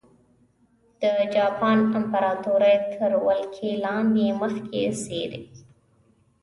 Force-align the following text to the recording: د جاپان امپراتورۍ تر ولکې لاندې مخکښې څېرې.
د 1.01 1.03
جاپان 1.35 1.77
امپراتورۍ 1.97 2.75
تر 2.93 3.11
ولکې 3.25 3.69
لاندې 3.85 4.25
مخکښې 4.39 4.83
څېرې. 5.03 5.43